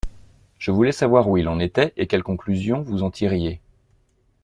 Je 0.57 0.71
voulais 0.71 0.93
savoir 0.93 1.29
où 1.29 1.37
il 1.37 1.47
en 1.47 1.59
était 1.59 1.93
et 1.95 2.07
quelles 2.07 2.23
conclusions 2.23 2.81
vous 2.81 3.03
en 3.03 3.11
tiriez. 3.11 3.61